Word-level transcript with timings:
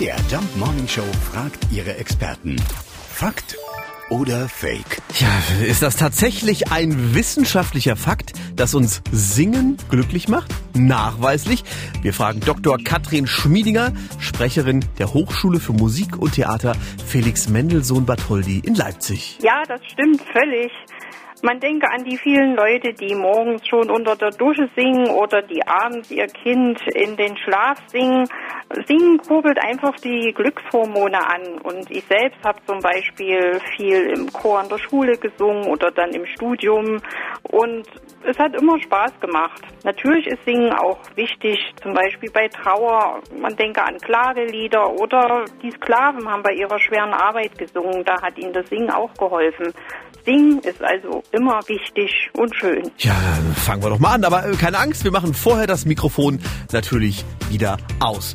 MDR 0.00 0.16
Jump 0.30 0.56
Morning 0.56 0.88
Show 0.88 1.04
fragt 1.30 1.58
ihre 1.70 1.94
Experten. 1.98 2.56
Fakt 3.12 3.58
oder 4.08 4.48
Fake? 4.48 5.02
Ja, 5.18 5.28
ist 5.62 5.82
das 5.82 5.96
tatsächlich 5.96 6.72
ein 6.72 7.14
wissenschaftlicher 7.14 7.96
Fakt, 7.96 8.32
dass 8.56 8.74
uns 8.74 9.02
Singen 9.12 9.76
glücklich 9.90 10.26
macht? 10.26 10.54
Nachweislich. 10.74 11.64
Wir 12.00 12.14
fragen 12.14 12.40
Dr. 12.40 12.78
Katrin 12.82 13.26
Schmiedinger, 13.26 13.92
Sprecherin 14.18 14.86
der 14.98 15.12
Hochschule 15.12 15.60
für 15.60 15.74
Musik 15.74 16.16
und 16.16 16.32
Theater 16.32 16.76
Felix 17.06 17.50
Mendelssohn 17.50 18.06
Bartholdy 18.06 18.62
in 18.64 18.76
Leipzig. 18.76 19.36
Ja, 19.42 19.64
das 19.68 19.82
stimmt 19.84 20.22
völlig. 20.32 20.72
Man 21.42 21.58
denke 21.58 21.90
an 21.90 22.04
die 22.04 22.18
vielen 22.18 22.54
Leute, 22.54 22.92
die 22.92 23.14
morgens 23.14 23.66
schon 23.66 23.90
unter 23.90 24.14
der 24.14 24.30
Dusche 24.30 24.68
singen 24.76 25.08
oder 25.08 25.40
die 25.40 25.66
abends 25.66 26.10
ihr 26.10 26.26
Kind 26.26 26.78
in 26.94 27.16
den 27.16 27.36
Schlaf 27.38 27.78
singen. 27.90 28.28
Singen 28.86 29.18
kurbelt 29.18 29.58
einfach 29.60 29.96
die 29.96 30.32
Glückshormone 30.32 31.18
an. 31.18 31.60
Und 31.62 31.90
ich 31.90 32.04
selbst 32.04 32.38
habe 32.44 32.58
zum 32.66 32.78
Beispiel 32.78 33.60
viel 33.76 34.12
im 34.16 34.32
Chor 34.32 34.62
in 34.62 34.68
der 34.68 34.78
Schule 34.78 35.16
gesungen 35.18 35.66
oder 35.66 35.90
dann 35.90 36.10
im 36.10 36.24
Studium. 36.26 37.00
Und 37.42 37.86
es 38.24 38.38
hat 38.38 38.54
immer 38.54 38.80
Spaß 38.80 39.12
gemacht. 39.20 39.62
Natürlich 39.82 40.26
ist 40.26 40.44
Singen 40.44 40.72
auch 40.72 40.98
wichtig, 41.16 41.58
zum 41.82 41.94
Beispiel 41.94 42.30
bei 42.30 42.46
Trauer. 42.48 43.20
Man 43.40 43.56
denke 43.56 43.82
an 43.82 43.98
Klagelieder 43.98 44.92
oder 45.00 45.44
die 45.62 45.70
Sklaven 45.72 46.28
haben 46.28 46.42
bei 46.42 46.52
ihrer 46.52 46.78
schweren 46.78 47.12
Arbeit 47.12 47.58
gesungen. 47.58 48.04
Da 48.04 48.22
hat 48.22 48.38
ihnen 48.38 48.52
das 48.52 48.68
Singen 48.68 48.90
auch 48.90 49.12
geholfen. 49.14 49.72
Singen 50.24 50.60
ist 50.60 50.82
also 50.82 51.22
immer 51.32 51.60
wichtig 51.66 52.30
und 52.34 52.54
schön. 52.54 52.90
Ja, 52.98 53.14
fangen 53.54 53.82
wir 53.82 53.90
doch 53.90 53.98
mal 53.98 54.14
an. 54.14 54.24
Aber 54.24 54.46
äh, 54.46 54.54
keine 54.54 54.78
Angst, 54.78 55.04
wir 55.04 55.10
machen 55.10 55.34
vorher 55.34 55.66
das 55.66 55.86
Mikrofon 55.86 56.40
natürlich 56.72 57.24
wieder 57.48 57.78
aus. 58.00 58.34